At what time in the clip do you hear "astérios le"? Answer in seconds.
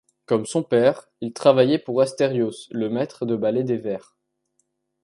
2.01-2.89